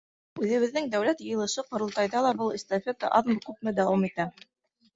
Үҙебеҙҙең 0.45 0.87
Дәүләт 0.95 1.21
Йыйылышы— 1.25 1.65
Ҡоролтайҙа 1.67 2.25
ла 2.29 2.33
был 2.41 2.51
эстафета 2.59 3.13
аҙмы-күпме 3.21 3.77
дауам 3.83 4.11
итә. 4.13 4.31